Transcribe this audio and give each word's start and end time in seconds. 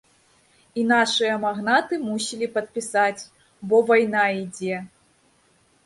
І 0.79 0.85
нашыя 0.91 1.35
магнаты 1.43 1.93
мусілі 2.07 2.47
падпісаць, 2.57 3.23
бо 3.71 3.85
вайна 3.95 4.29
ідзе. 4.43 4.85